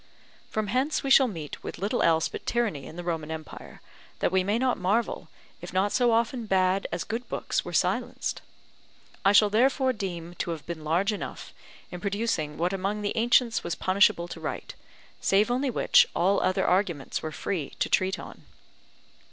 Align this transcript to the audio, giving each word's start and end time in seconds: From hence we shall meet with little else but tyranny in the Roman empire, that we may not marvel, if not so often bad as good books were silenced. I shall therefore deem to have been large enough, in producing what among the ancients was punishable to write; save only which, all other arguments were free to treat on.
From 0.49 0.65
hence 0.65 1.03
we 1.03 1.11
shall 1.11 1.27
meet 1.27 1.61
with 1.63 1.77
little 1.77 2.01
else 2.01 2.27
but 2.27 2.47
tyranny 2.47 2.87
in 2.87 2.95
the 2.95 3.03
Roman 3.03 3.29
empire, 3.29 3.81
that 4.17 4.31
we 4.31 4.43
may 4.43 4.57
not 4.57 4.79
marvel, 4.79 5.29
if 5.61 5.71
not 5.73 5.91
so 5.91 6.11
often 6.11 6.47
bad 6.47 6.87
as 6.91 7.03
good 7.03 7.29
books 7.29 7.63
were 7.63 7.71
silenced. 7.71 8.41
I 9.23 9.31
shall 9.31 9.51
therefore 9.51 9.93
deem 9.93 10.33
to 10.39 10.49
have 10.49 10.65
been 10.65 10.83
large 10.83 11.13
enough, 11.13 11.53
in 11.91 12.01
producing 12.01 12.57
what 12.57 12.73
among 12.73 13.03
the 13.03 13.15
ancients 13.15 13.63
was 13.63 13.75
punishable 13.75 14.27
to 14.29 14.39
write; 14.39 14.73
save 15.19 15.51
only 15.51 15.69
which, 15.69 16.07
all 16.15 16.41
other 16.41 16.65
arguments 16.65 17.21
were 17.21 17.31
free 17.31 17.73
to 17.77 17.87
treat 17.87 18.17
on. 18.17 18.41